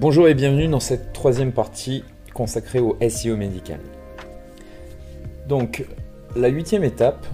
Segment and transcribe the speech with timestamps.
[0.00, 2.02] Bonjour et bienvenue dans cette troisième partie
[2.34, 3.78] consacrée au SEO médical.
[5.48, 5.86] Donc,
[6.34, 7.24] la huitième étape,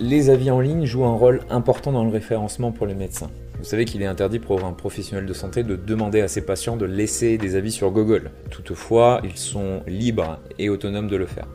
[0.00, 3.30] les avis en ligne jouent un rôle important dans le référencement pour les médecins.
[3.58, 6.76] Vous savez qu'il est interdit pour un professionnel de santé de demander à ses patients
[6.76, 8.32] de laisser des avis sur Google.
[8.50, 11.46] Toutefois, ils sont libres et autonomes de le faire.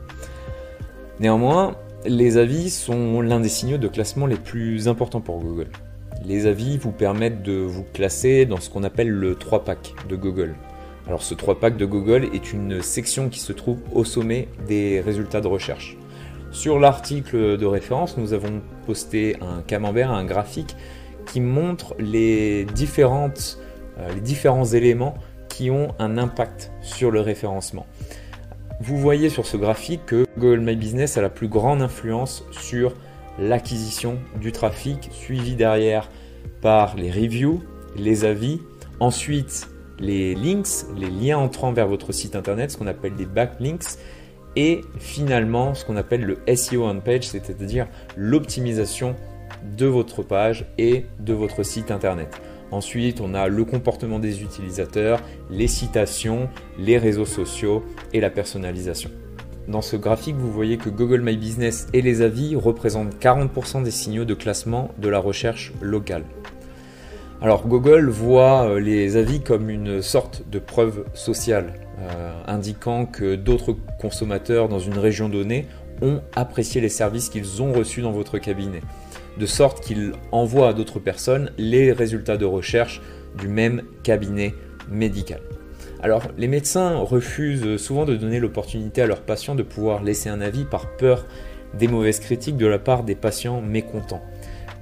[1.20, 1.76] Néanmoins,
[2.06, 5.68] les avis sont l'un des signaux de classement les plus importants pour Google.
[6.24, 10.14] Les avis vous permettent de vous classer dans ce qu'on appelle le 3 pack de
[10.14, 10.54] Google.
[11.08, 15.00] Alors ce 3 pack de Google est une section qui se trouve au sommet des
[15.00, 15.96] résultats de recherche.
[16.52, 20.76] Sur l'article de référence, nous avons posté un camembert, un graphique
[21.26, 22.66] qui montre les,
[22.98, 23.28] euh,
[24.14, 25.14] les différents éléments
[25.48, 27.86] qui ont un impact sur le référencement.
[28.80, 32.94] Vous voyez sur ce graphique que Google My Business a la plus grande influence sur
[33.38, 36.08] l'acquisition du trafic, suivi derrière
[36.60, 37.62] par les reviews,
[37.96, 38.60] les avis,
[39.00, 39.68] ensuite
[39.98, 43.98] les links, les liens entrant vers votre site internet, ce qu'on appelle des backlinks,
[44.56, 49.16] et finalement ce qu'on appelle le SEO on page, c'est-à-dire l'optimisation
[49.76, 52.40] de votre page et de votre site internet.
[52.70, 57.84] Ensuite, on a le comportement des utilisateurs, les citations, les réseaux sociaux
[58.14, 59.10] et la personnalisation.
[59.68, 63.92] Dans ce graphique, vous voyez que Google My Business et les avis représentent 40% des
[63.92, 66.24] signaux de classement de la recherche locale.
[67.40, 73.36] Alors Google voit euh, les avis comme une sorte de preuve sociale, euh, indiquant que
[73.36, 75.66] d'autres consommateurs dans une région donnée
[76.02, 78.80] ont apprécié les services qu'ils ont reçus dans votre cabinet,
[79.38, 83.00] de sorte qu'ils envoient à d'autres personnes les résultats de recherche
[83.38, 84.54] du même cabinet
[84.90, 85.40] médical.
[86.02, 90.40] Alors, les médecins refusent souvent de donner l'opportunité à leurs patients de pouvoir laisser un
[90.40, 91.26] avis par peur
[91.78, 94.22] des mauvaises critiques de la part des patients mécontents.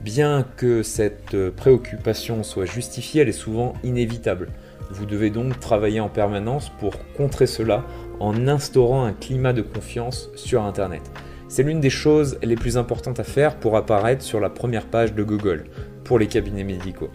[0.03, 4.49] Bien que cette préoccupation soit justifiée, elle est souvent inévitable.
[4.91, 7.85] Vous devez donc travailler en permanence pour contrer cela
[8.19, 11.03] en instaurant un climat de confiance sur Internet.
[11.49, 15.15] C'est l'une des choses les plus importantes à faire pour apparaître sur la première page
[15.15, 15.65] de Google
[16.03, 17.11] pour les cabinets médicaux.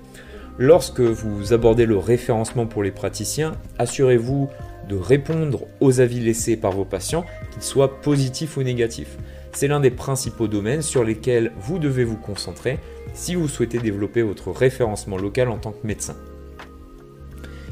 [0.58, 4.50] Lorsque vous abordez le référencement pour les praticiens, assurez-vous
[4.88, 9.18] de répondre aux avis laissés par vos patients, qu'ils soient positifs ou négatifs.
[9.52, 12.80] C'est l'un des principaux domaines sur lesquels vous devez vous concentrer
[13.14, 16.16] si vous souhaitez développer votre référencement local en tant que médecin.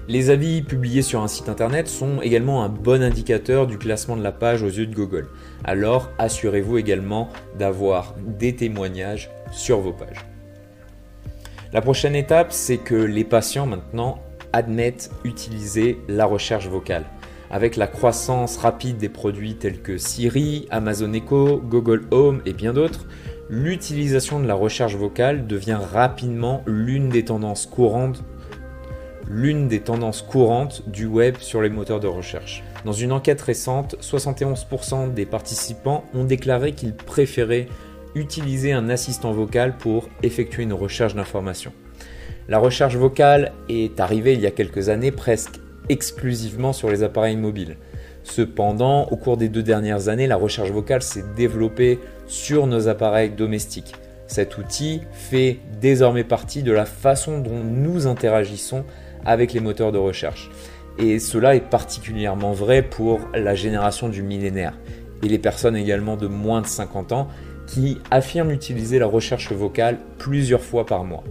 [0.09, 4.23] Les avis publiés sur un site internet sont également un bon indicateur du classement de
[4.23, 5.29] la page aux yeux de Google.
[5.63, 10.32] Alors assurez-vous également d'avoir des témoignages sur vos pages.
[11.73, 14.19] La prochaine étape, c'est que les patients maintenant
[14.53, 17.03] admettent utiliser la recherche vocale.
[17.49, 22.73] Avec la croissance rapide des produits tels que Siri, Amazon Echo, Google Home et bien
[22.73, 23.07] d'autres,
[23.49, 28.23] l'utilisation de la recherche vocale devient rapidement l'une des tendances courantes
[29.27, 32.63] l'une des tendances courantes du web sur les moteurs de recherche.
[32.85, 37.67] Dans une enquête récente, 71% des participants ont déclaré qu'ils préféraient
[38.15, 41.73] utiliser un assistant vocal pour effectuer une recherche d'informations.
[42.47, 45.59] La recherche vocale est arrivée il y a quelques années presque
[45.89, 47.77] exclusivement sur les appareils mobiles.
[48.23, 53.31] Cependant, au cours des deux dernières années, la recherche vocale s'est développée sur nos appareils
[53.31, 53.93] domestiques.
[54.27, 58.85] Cet outil fait désormais partie de la façon dont nous interagissons
[59.25, 60.49] avec les moteurs de recherche.
[60.97, 64.77] Et cela est particulièrement vrai pour la génération du millénaire
[65.23, 67.27] et les personnes également de moins de 50 ans
[67.67, 71.23] qui affirment utiliser la recherche vocale plusieurs fois par mois.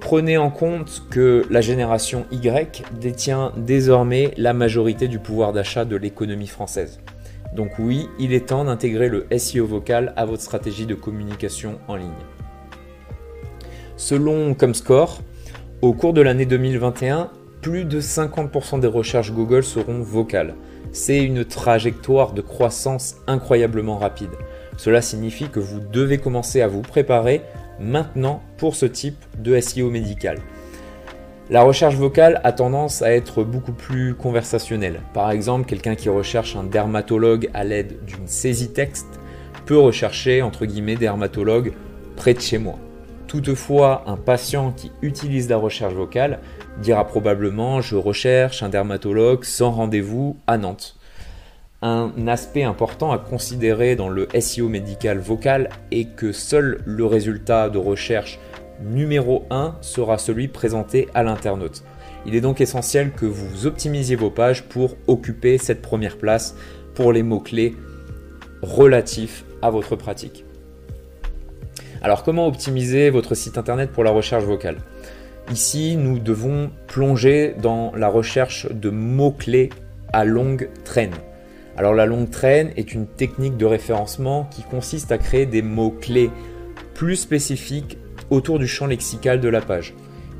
[0.00, 5.96] Prenez en compte que la génération Y détient désormais la majorité du pouvoir d'achat de
[5.96, 7.00] l'économie française.
[7.54, 11.96] Donc oui, il est temps d'intégrer le SEO vocal à votre stratégie de communication en
[11.96, 12.10] ligne.
[13.96, 15.22] Selon Comscore,
[15.82, 17.30] au cours de l'année 2021,
[17.62, 20.54] plus de 50% des recherches Google seront vocales.
[20.92, 24.30] C'est une trajectoire de croissance incroyablement rapide.
[24.76, 27.42] Cela signifie que vous devez commencer à vous préparer
[27.80, 30.38] maintenant pour ce type de SEO médical.
[31.48, 35.00] La recherche vocale a tendance à être beaucoup plus conversationnelle.
[35.14, 39.20] Par exemple, quelqu'un qui recherche un dermatologue à l'aide d'une saisie texte
[39.64, 41.72] peut rechercher entre guillemets dermatologue
[42.16, 42.74] près de chez moi.
[43.28, 46.40] Toutefois, un patient qui utilise la recherche vocale
[46.80, 50.96] dira probablement je recherche un dermatologue sans rendez-vous à Nantes.
[51.88, 57.70] Un aspect important à considérer dans le SEO médical vocal est que seul le résultat
[57.70, 58.40] de recherche
[58.82, 61.84] numéro 1 sera celui présenté à l'internaute.
[62.26, 66.56] Il est donc essentiel que vous optimisiez vos pages pour occuper cette première place
[66.96, 67.76] pour les mots-clés
[68.62, 70.44] relatifs à votre pratique.
[72.02, 74.78] Alors comment optimiser votre site internet pour la recherche vocale?
[75.52, 79.70] Ici, nous devons plonger dans la recherche de mots-clés
[80.12, 81.14] à longue traîne.
[81.76, 86.30] Alors la longue traîne est une technique de référencement qui consiste à créer des mots-clés
[86.94, 87.98] plus spécifiques
[88.30, 89.94] autour du champ lexical de la page.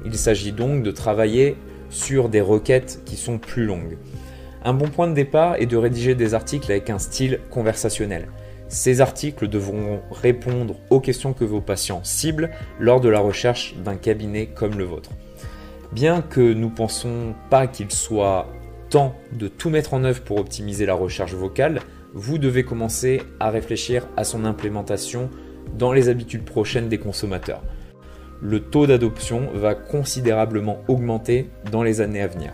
[0.07, 1.57] Il s'agit donc de travailler
[1.91, 3.99] sur des requêtes qui sont plus longues.
[4.65, 8.29] Un bon point de départ est de rédiger des articles avec un style conversationnel.
[8.69, 12.51] Ces articles devront répondre aux questions que vos patients ciblent
[12.81, 15.11] lors de la recherche d'un cabinet comme le vôtre.
[15.93, 18.49] Bien que nous pensons pas qu'il soit
[19.33, 21.81] de tout mettre en œuvre pour optimiser la recherche vocale,
[22.15, 25.29] vous devez commencer à réfléchir à son implémentation
[25.79, 27.63] dans les habitudes prochaines des consommateurs.
[28.41, 32.53] Le taux d'adoption va considérablement augmenter dans les années à venir.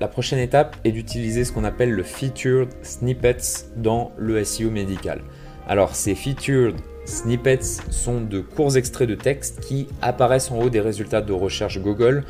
[0.00, 5.20] La prochaine étape est d'utiliser ce qu'on appelle le featured snippets dans le SEO médical.
[5.68, 10.80] Alors ces featured snippets sont de courts extraits de texte qui apparaissent en haut des
[10.80, 12.24] résultats de recherche Google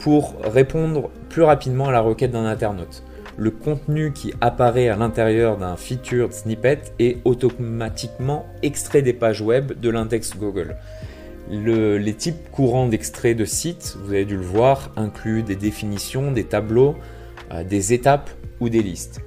[0.00, 3.04] pour répondre plus rapidement à la requête d'un internaute.
[3.36, 9.78] Le contenu qui apparaît à l'intérieur d'un featured snippet est automatiquement extrait des pages web
[9.78, 10.76] de l'index Google
[11.50, 16.44] les types courants d'extraits de sites, vous avez dû le voir, incluent des définitions, des
[16.44, 16.96] tableaux,
[17.52, 18.30] euh, des étapes
[18.60, 19.20] ou des listes.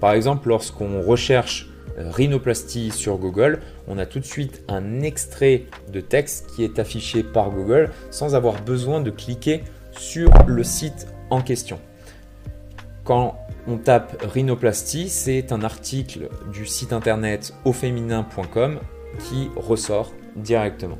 [0.00, 5.66] Par exemple, lorsqu'on recherche euh, rhinoplastie sur Google, on a tout de suite un extrait
[5.92, 9.62] de texte qui est affiché par Google sans avoir besoin de cliquer
[9.92, 11.78] sur le site en question.
[13.04, 18.80] Quand on tape rhinoplastie, c'est un article du site internet auféminin.com
[19.18, 20.98] qui ressort directement.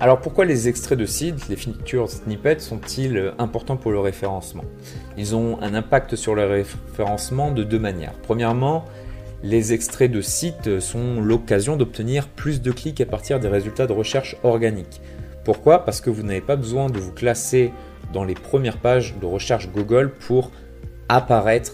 [0.00, 4.64] Alors pourquoi les extraits de sites, les feature snippets, sont-ils importants pour le référencement?
[5.16, 8.14] Ils ont un impact sur le référencement de deux manières.
[8.22, 8.84] Premièrement,
[9.44, 13.92] les extraits de sites sont l'occasion d'obtenir plus de clics à partir des résultats de
[13.92, 15.00] recherche organiques.
[15.44, 15.84] Pourquoi?
[15.84, 17.72] Parce que vous n'avez pas besoin de vous classer
[18.12, 20.50] dans les premières pages de recherche Google pour
[21.08, 21.72] apparaître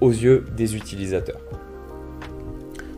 [0.00, 1.40] aux yeux des utilisateurs.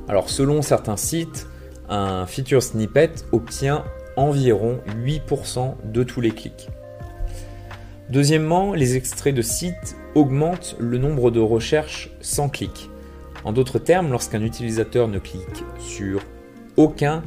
[0.09, 1.47] Alors selon certains sites,
[1.89, 3.85] un feature snippet obtient
[4.17, 6.69] environ 8% de tous les clics.
[8.11, 12.91] Deuxièmement, les extraits de sites augmentent le nombre de recherches sans clic.
[13.45, 16.21] En d'autres termes, lorsqu'un utilisateur ne clique sur
[16.77, 17.23] aucun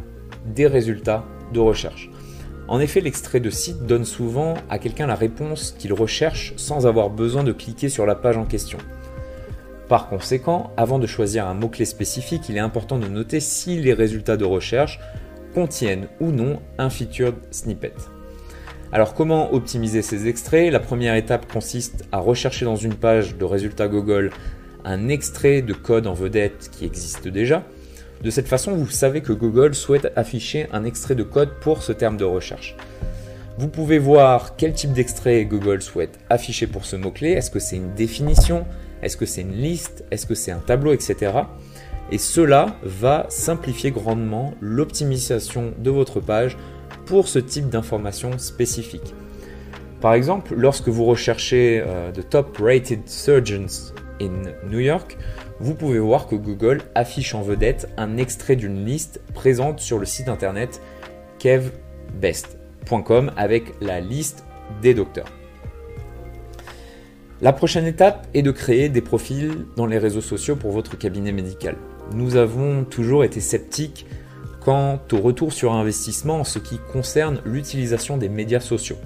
[0.45, 2.09] des résultats de recherche.
[2.67, 7.09] En effet, l'extrait de site donne souvent à quelqu'un la réponse qu'il recherche sans avoir
[7.09, 8.77] besoin de cliquer sur la page en question.
[9.87, 13.93] Par conséquent, avant de choisir un mot-clé spécifique, il est important de noter si les
[13.93, 14.99] résultats de recherche
[15.53, 17.93] contiennent ou non un featured snippet.
[18.91, 20.71] Alors comment optimiser ces extraits?
[20.71, 24.31] La première étape consiste à rechercher dans une page de résultats Google
[24.83, 27.63] un extrait de code en vedette qui existe déjà.
[28.23, 31.91] De cette façon, vous savez que Google souhaite afficher un extrait de code pour ce
[31.91, 32.75] terme de recherche.
[33.59, 37.31] Vous pouvez voir quel type d'extrait Google souhaite afficher pour ce mot-clé.
[37.31, 38.65] Est-ce que c'est une définition?
[39.01, 40.03] Est-ce que c'est une liste?
[40.11, 41.31] Est-ce que c'est un tableau Etc.
[42.11, 46.57] Et cela va simplifier grandement l'optimisation de votre page
[47.05, 49.13] pour ce type d'informations spécifiques.
[50.01, 53.93] Par exemple, lorsque vous recherchez euh, The Top Rated Surgeons
[54.69, 55.17] New York,
[55.59, 60.05] vous pouvez voir que Google affiche en vedette un extrait d'une liste présente sur le
[60.05, 60.81] site internet
[61.39, 64.45] kevbest.com avec la liste
[64.81, 65.31] des docteurs.
[67.39, 71.31] La prochaine étape est de créer des profils dans les réseaux sociaux pour votre cabinet
[71.31, 71.75] médical.
[72.13, 74.07] Nous avons toujours été sceptiques
[74.59, 78.97] quant au retour sur investissement en ce qui concerne l'utilisation des médias sociaux.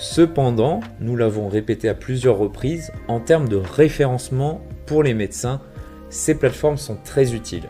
[0.00, 5.60] Cependant, nous l'avons répété à plusieurs reprises, en termes de référencement pour les médecins,
[6.08, 7.68] ces plateformes sont très utiles.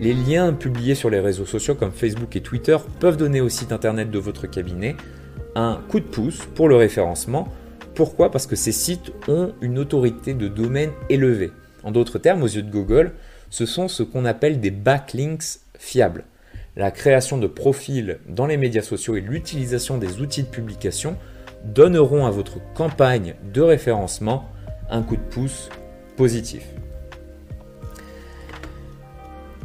[0.00, 3.72] Les liens publiés sur les réseaux sociaux comme Facebook et Twitter peuvent donner au site
[3.72, 4.96] internet de votre cabinet
[5.54, 7.48] un coup de pouce pour le référencement
[7.96, 8.30] pourquoi?
[8.30, 11.50] Parce que ces sites ont une autorité de domaine élevée.
[11.82, 13.12] En d'autres termes, aux yeux de Google,
[13.48, 16.24] ce sont ce qu'on appelle des backlinks fiables.
[16.76, 21.16] La création de profils dans les médias sociaux et l'utilisation des outils de publication
[21.64, 24.44] donneront à votre campagne de référencement
[24.90, 25.68] un coup de pouce
[26.16, 26.64] positif.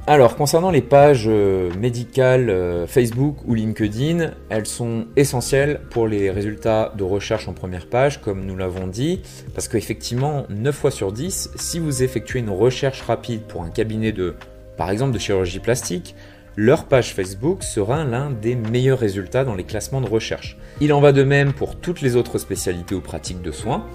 [0.07, 6.31] Alors, concernant les pages euh, médicales euh, Facebook ou LinkedIn, elles sont essentielles pour les
[6.31, 9.21] résultats de recherche en première page, comme nous l'avons dit,
[9.53, 14.11] parce qu'effectivement, 9 fois sur 10, si vous effectuez une recherche rapide pour un cabinet
[14.11, 14.33] de,
[14.75, 16.15] par exemple, de chirurgie plastique,
[16.57, 20.57] leur page Facebook sera l'un des meilleurs résultats dans les classements de recherche.
[20.81, 23.85] Il en va de même pour toutes les autres spécialités ou pratiques de soins.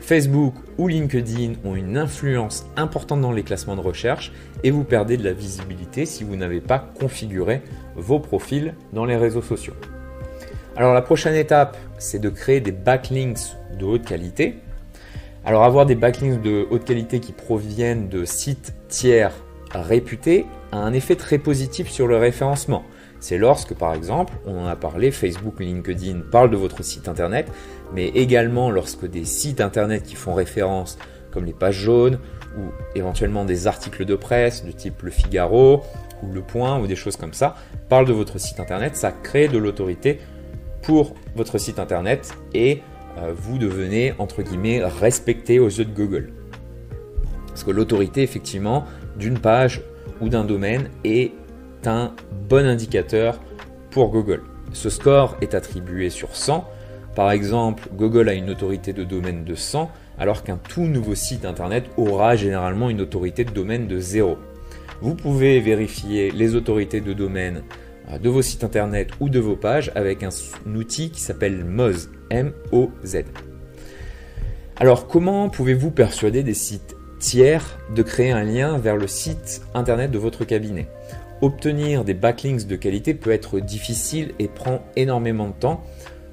[0.00, 4.32] Facebook ou LinkedIn ont une influence importante dans les classements de recherche
[4.64, 7.60] et vous perdez de la visibilité si vous n'avez pas configuré
[7.96, 9.74] vos profils dans les réseaux sociaux.
[10.74, 14.56] Alors la prochaine étape, c'est de créer des backlinks de haute qualité.
[15.44, 19.32] Alors avoir des backlinks de haute qualité qui proviennent de sites tiers
[19.74, 22.84] réputés a un effet très positif sur le référencement.
[23.20, 27.50] C'est lorsque, par exemple, on en a parlé, Facebook LinkedIn parlent de votre site internet,
[27.94, 30.98] mais également lorsque des sites internet qui font référence,
[31.30, 32.18] comme les pages jaunes,
[32.58, 32.62] ou
[32.94, 35.82] éventuellement des articles de presse de type Le Figaro,
[36.22, 37.56] ou Le Point, ou des choses comme ça,
[37.88, 40.18] parlent de votre site internet, ça crée de l'autorité
[40.82, 42.82] pour votre site internet et
[43.18, 46.32] euh, vous devenez, entre guillemets, respecté aux yeux de Google.
[47.48, 48.84] Parce que l'autorité, effectivement,
[49.16, 49.82] d'une page
[50.20, 51.32] ou d'un domaine est
[51.84, 52.12] un
[52.48, 53.40] bon indicateur
[53.90, 54.42] pour Google.
[54.72, 56.68] Ce score est attribué sur 100.
[57.14, 61.44] Par exemple, Google a une autorité de domaine de 100, alors qu'un tout nouveau site
[61.44, 64.36] internet aura généralement une autorité de domaine de 0.
[65.00, 67.62] Vous pouvez vérifier les autorités de domaine
[68.10, 70.30] euh, de vos sites internet ou de vos pages avec un,
[70.74, 72.10] outil qui s'appelle Moz.
[74.78, 76.95] Alors comment pouvez-vous persuader des sites
[77.34, 80.86] de créer un lien vers le site internet de votre cabinet
[81.42, 85.82] Obtenir des backlinks de qualité peut être difficile et prend énormément de temps.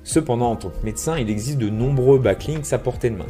[0.03, 3.25] Cependant, en tant que médecin, il existe de nombreux backlinks à portée de main.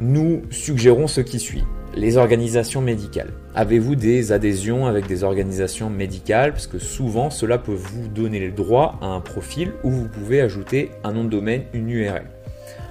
[0.00, 1.62] Nous suggérons ce qui suit.
[1.94, 3.32] Les organisations médicales.
[3.54, 6.50] Avez-vous des adhésions avec des organisations médicales?
[6.50, 10.40] Parce que souvent, cela peut vous donner le droit à un profil où vous pouvez
[10.40, 12.24] ajouter un nom de domaine, une URL.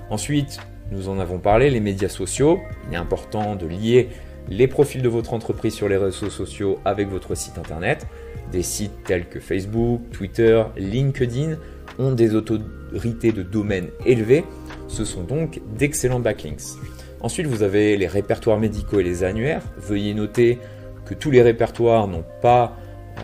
[0.10, 0.60] Ensuite,
[0.94, 2.60] nous en avons parlé, les médias sociaux.
[2.88, 4.10] Il est important de lier
[4.48, 8.08] les profils de votre entreprise sur les réseaux sociaux avec votre site internet.
[8.52, 11.58] Des sites tels que Facebook, Twitter, LinkedIn
[11.98, 14.44] ont des autorités de domaine élevées.
[14.88, 16.78] Ce sont donc d'excellents backlinks.
[17.22, 19.64] Ensuite, vous avez les répertoires médicaux et les annuaires.
[19.78, 20.60] Veuillez noter
[21.06, 22.78] que tous les répertoires n'ont pas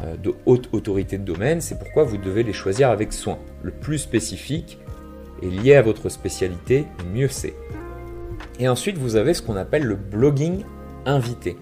[0.03, 3.39] euh, de haute autorité de domaine, c'est pourquoi vous devez les choisir avec soin.
[3.63, 4.77] Le plus spécifique
[5.47, 7.55] lié à votre spécialité, mieux c'est.
[8.59, 10.63] Et ensuite, vous avez ce qu'on appelle le blogging
[11.05, 11.57] invité.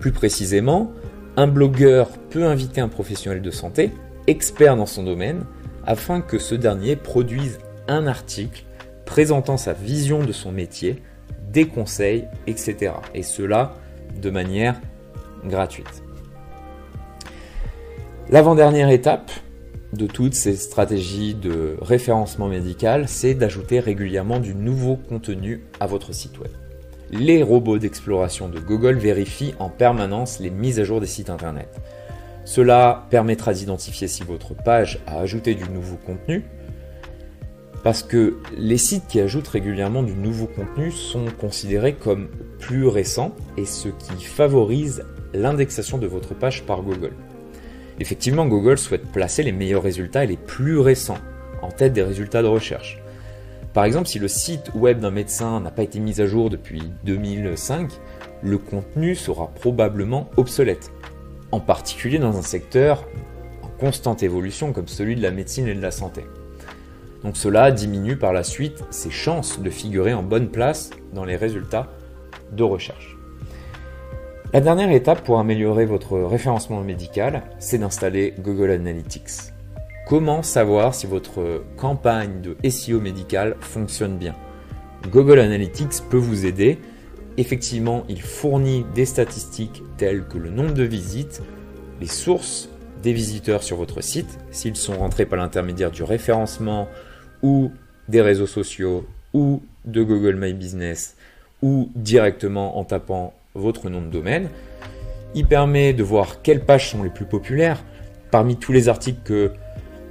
[0.00, 0.92] Plus précisément,
[1.36, 3.90] un blogueur peut inviter un professionnel de santé,
[4.26, 5.44] expert dans son domaine,
[5.86, 8.64] afin que ce dernier produise un article
[9.06, 11.02] présentant sa vision de son métier,
[11.50, 12.92] des conseils, etc.
[13.14, 13.74] Et cela
[14.20, 14.78] de manière
[15.44, 16.02] gratuite.
[18.28, 19.30] L'avant-dernière étape
[19.92, 26.12] de toutes ces stratégies de référencement médical, c'est d'ajouter régulièrement du nouveau contenu à votre
[26.12, 26.50] site web
[27.10, 31.68] les robots d'exploration de Google vérifient en permanence les mises à jour des sites internet.
[32.44, 36.44] Cela permettra d'identifier si votre page a ajouté du nouveau contenu,
[37.82, 42.28] parce que les sites qui ajoutent régulièrement du nouveau contenu sont considérés comme
[42.58, 47.12] plus récents et ce qui favorise l'indexation de votre page par Google.
[48.00, 51.18] Effectivement, Google souhaite placer les meilleurs résultats et les plus récents
[51.62, 53.00] en tête des résultats de recherche.
[53.74, 56.82] Par exemple, si le site web d'un médecin n'a pas été mis à jour depuis
[57.04, 57.90] 2005,
[58.42, 60.92] le contenu sera probablement obsolète,
[61.52, 63.06] en particulier dans un secteur
[63.62, 66.24] en constante évolution comme celui de la médecine et de la santé.
[67.24, 71.36] Donc cela diminue par la suite ses chances de figurer en bonne place dans les
[71.36, 71.88] résultats
[72.52, 73.17] de recherche.
[74.54, 79.52] La dernière étape pour améliorer votre référencement médical, c'est d'installer Google Analytics.
[80.06, 84.34] Comment savoir si votre campagne de SEO médical fonctionne bien?
[85.10, 86.78] Google Analytics peut vous aider.
[87.36, 91.42] Effectivement, il fournit des statistiques telles que le nombre de visites,
[92.00, 92.70] les sources
[93.02, 96.88] des visiteurs sur votre site, s'ils sont rentrés par l'intermédiaire du référencement
[97.42, 97.70] ou
[98.08, 101.16] des réseaux sociaux ou de Google My Business
[101.60, 104.48] ou directement en tapant votre nom de domaine.
[105.34, 107.82] Il permet de voir quelles pages sont les plus populaires
[108.30, 109.52] parmi tous les articles que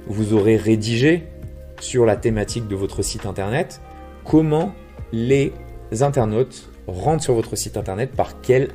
[0.06, 1.24] vous aurez rédigé
[1.80, 3.80] sur la thématique de votre site internet,
[4.24, 4.72] comment
[5.12, 5.52] les
[6.00, 8.70] internautes rentrent sur votre site internet, par quel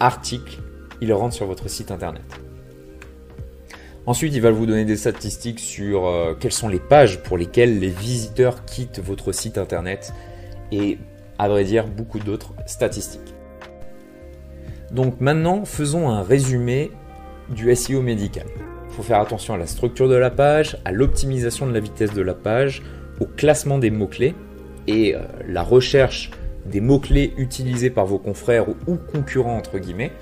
[0.00, 0.60] article
[1.00, 2.22] ils rentrent sur votre site internet.
[4.06, 7.78] Ensuite, il va vous donner des statistiques sur euh, quelles sont les pages pour lesquelles
[7.78, 10.12] les visiteurs quittent votre site internet
[10.72, 10.98] et,
[11.38, 13.33] à vrai dire, beaucoup d'autres statistiques.
[14.94, 16.92] Donc maintenant, faisons un résumé
[17.48, 18.46] du SEO médical.
[18.88, 22.12] Il faut faire attention à la structure de la page, à l'optimisation de la vitesse
[22.12, 22.80] de la page,
[23.20, 24.34] au classement des mots-clés
[24.86, 26.30] et euh, la recherche
[26.66, 30.12] des mots-clés utilisés par vos confrères ou concurrents entre guillemets,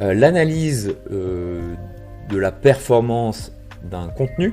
[0.00, 1.74] euh, l'analyse euh,
[2.28, 3.52] de la performance
[3.84, 4.52] d'un contenu,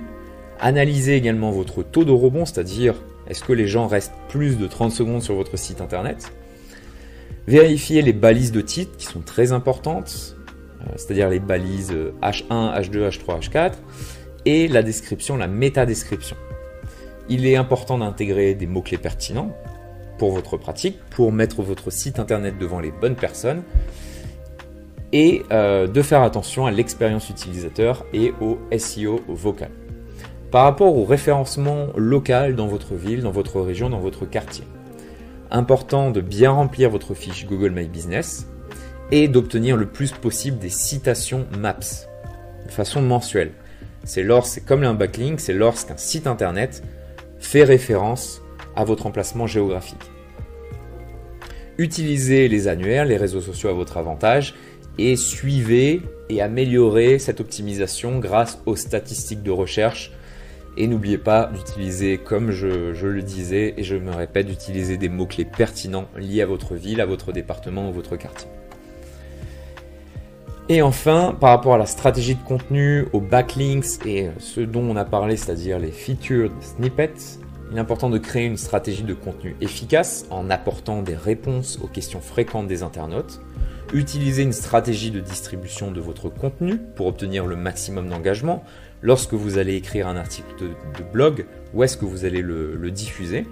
[0.60, 2.94] analysez également votre taux de rebond, c'est-à-dire
[3.28, 6.32] est-ce que les gens restent plus de 30 secondes sur votre site internet,
[7.48, 10.36] vérifiez les balises de titres qui sont très importantes,
[10.82, 13.74] euh, c'est-à-dire les balises H1, H2, H3, H4,
[14.46, 16.36] et la description, la métadescription.
[17.30, 19.56] Il est important d'intégrer des mots-clés pertinents
[20.18, 23.64] pour votre pratique, pour mettre votre site internet devant les bonnes personnes,
[25.14, 29.70] et euh, de faire attention à l'expérience utilisateur et au SEO vocal.
[30.52, 34.66] Par rapport au référencement local dans votre ville, dans votre région, dans votre quartier.
[35.56, 38.48] Important de bien remplir votre fiche Google My Business
[39.12, 42.08] et d'obtenir le plus possible des citations Maps
[42.66, 43.52] de façon mensuelle.
[44.04, 46.82] C'est lorsque, comme un backlink, c'est lorsqu'un site internet
[47.38, 48.42] fait référence
[48.76, 50.10] à votre emplacement géographique.
[51.78, 54.56] Utilisez les annuaires, les réseaux sociaux à votre avantage
[54.98, 60.14] et suivez et améliorez cette optimisation grâce aux statistiques de recherche.
[60.76, 65.46] Et n'oubliez pas d'utiliser, comme je, le disais et je me répète, d'utiliser des mots-clés
[65.46, 68.48] pertinents liés à votre ville, à votre département ou votre quartier.
[70.70, 74.96] Et enfin, par rapport à la stratégie de contenu, aux backlinks et ce dont on
[74.96, 77.40] a parlé, c'est-à-dire les featured snippets,
[77.70, 81.88] il est important de créer une stratégie de contenu efficace en apportant des réponses aux
[81.88, 83.42] questions fréquentes des internautes.
[83.94, 88.64] Utilisez une stratégie de distribution de votre contenu pour obtenir le maximum d'engagement
[89.04, 93.46] lorsque vous allez écrire un article de, blog, où est-ce que vous allez le, diffuser.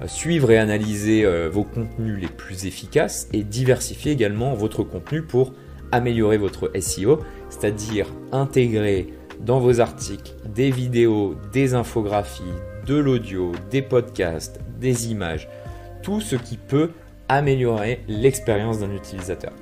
[0.00, 5.22] Euh, suivre et analyser euh, vos contenus les plus efficaces et diversifier également votre contenu
[5.22, 5.54] pour
[5.90, 7.20] améliorer votre SEO,
[7.50, 9.08] c'est-à-dire intégrer
[9.40, 12.42] dans vos articles des vidéos, des infographies,
[12.86, 15.48] de l'audio, des podcasts, des images,
[16.02, 16.90] tout ce qui peut
[17.28, 19.52] améliorer l'expérience d'un utilisateur.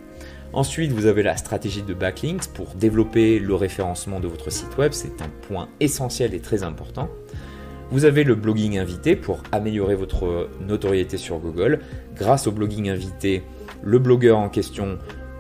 [0.57, 4.93] Ensuite, vous avez la stratégie de backlinks pour développer le référencement de votre site web,
[4.93, 7.11] c'est un point essentiel et très important.
[7.91, 11.81] Vous avez le blogging invité pour améliorer votre notoriété sur Google.
[12.15, 13.43] Grâce au blogging invité,
[13.83, 14.97] le blogueur en question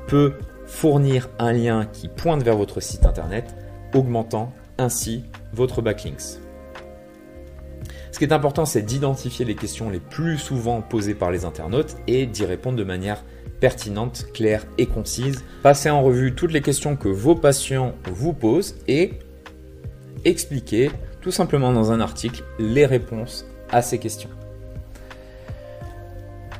[0.06, 0.34] peut
[0.66, 3.56] fournir un lien qui pointe vers votre site internet,
[3.94, 6.45] augmentant ainsi votre backlinks.
[8.16, 11.96] Ce qui est important, c'est d'identifier les questions les plus souvent posées par les internautes
[12.06, 13.22] et d'y répondre de manière
[13.60, 15.44] pertinente, claire et concise.
[15.62, 19.18] Passez en revue toutes les questions que vos patients vous posent et
[20.24, 20.90] expliquez
[21.20, 24.30] tout simplement dans un article les réponses à ces questions.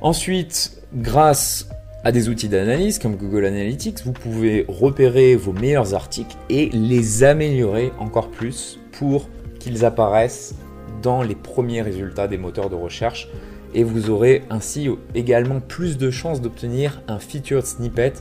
[0.03, 1.71] Ensuite, grâce
[2.05, 7.25] à des outils d'analyse comme Google Analytics, vous pouvez repérer vos meilleurs articles et les
[7.25, 10.55] améliorer encore plus pour qu'ils apparaissent
[11.03, 13.29] dans les premiers résultats des moteurs de recherche
[13.75, 18.15] et vous aurez ainsi également plus de chances d'obtenir un featured snippet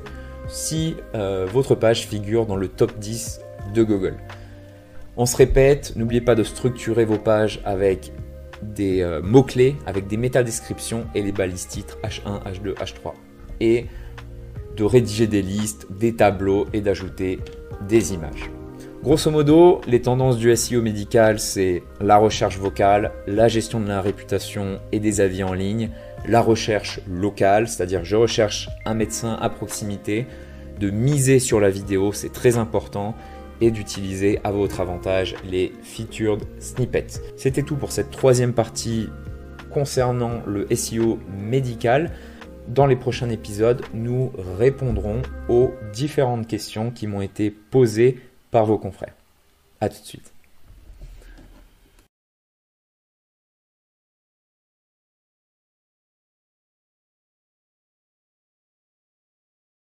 [0.47, 3.41] si euh, votre page figure dans le top 10
[3.73, 4.15] de Google.
[5.17, 8.11] On se répète, n'oubliez pas de structurer vos pages avec
[8.61, 13.13] des euh, mots-clés, avec des métadescriptions et les balises titres H1, H2, H3
[13.61, 13.85] et
[14.75, 17.39] de rédiger des listes, des tableaux et d'ajouter
[17.87, 18.49] des images.
[19.05, 24.01] Grosso modo, les tendances du SEO médical, c'est la recherche vocale, la gestion de la
[24.01, 25.91] réputation et des avis en ligne,
[26.27, 30.25] la recherche locale, c'est-à-dire je recherche un médecin à proximité,
[30.79, 33.13] de miser sur la vidéo, c'est très important,
[33.61, 37.21] et d'utiliser à votre avantage les featured snippets.
[37.37, 39.09] C'était tout pour cette troisième partie
[39.69, 42.09] concernant le SEO médical.
[42.67, 48.17] Dans les prochains épisodes, nous répondrons aux différentes questions qui m'ont été posées
[48.55, 49.11] par vos confrères.
[49.81, 50.31] A tout de suite.